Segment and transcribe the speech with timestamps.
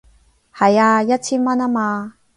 [0.51, 2.15] 係啊，一千蚊吖嘛